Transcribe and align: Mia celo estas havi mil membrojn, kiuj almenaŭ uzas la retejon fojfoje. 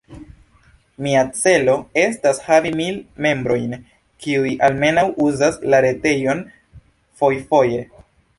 Mia 1.07 1.19
celo 1.41 1.75
estas 2.03 2.39
havi 2.45 2.71
mil 2.79 2.97
membrojn, 3.25 3.77
kiuj 4.25 4.55
almenaŭ 4.69 5.05
uzas 5.27 5.61
la 5.75 5.83
retejon 5.89 6.43
fojfoje. 7.23 7.85